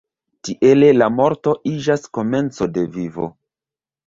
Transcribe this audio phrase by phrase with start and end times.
[0.47, 3.29] Tiele la morto iĝas komenco de vivo.